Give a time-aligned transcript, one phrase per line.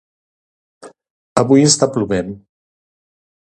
[1.43, 2.35] avui està plovent